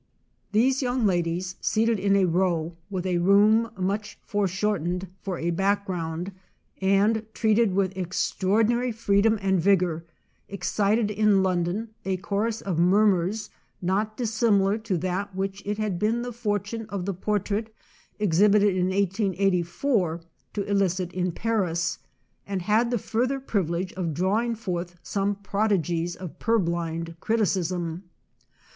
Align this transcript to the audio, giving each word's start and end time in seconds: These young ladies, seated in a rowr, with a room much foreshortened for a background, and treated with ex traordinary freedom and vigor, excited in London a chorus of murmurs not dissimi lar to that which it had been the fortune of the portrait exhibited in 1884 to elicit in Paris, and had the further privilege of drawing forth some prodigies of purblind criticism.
These 0.51 0.81
young 0.81 1.05
ladies, 1.05 1.57
seated 1.61 1.99
in 1.99 2.15
a 2.15 2.25
rowr, 2.25 2.73
with 2.89 3.05
a 3.05 3.19
room 3.19 3.69
much 3.77 4.17
foreshortened 4.23 5.07
for 5.21 5.37
a 5.37 5.51
background, 5.51 6.31
and 6.81 7.23
treated 7.35 7.75
with 7.75 7.93
ex 7.95 8.33
traordinary 8.35 8.91
freedom 8.95 9.37
and 9.43 9.59
vigor, 9.61 10.03
excited 10.49 11.11
in 11.11 11.43
London 11.43 11.89
a 12.03 12.17
chorus 12.17 12.61
of 12.61 12.79
murmurs 12.79 13.51
not 13.79 14.17
dissimi 14.17 14.59
lar 14.59 14.77
to 14.79 14.97
that 14.97 15.35
which 15.35 15.61
it 15.67 15.77
had 15.77 15.99
been 15.99 16.23
the 16.23 16.33
fortune 16.33 16.87
of 16.89 17.05
the 17.05 17.13
portrait 17.13 17.71
exhibited 18.17 18.75
in 18.75 18.87
1884 18.87 20.21
to 20.53 20.63
elicit 20.63 21.13
in 21.13 21.31
Paris, 21.31 21.99
and 22.47 22.63
had 22.63 22.89
the 22.89 22.97
further 22.97 23.39
privilege 23.39 23.93
of 23.93 24.15
drawing 24.15 24.55
forth 24.55 24.95
some 25.03 25.35
prodigies 25.35 26.15
of 26.15 26.39
purblind 26.39 27.15
criticism. 27.19 28.05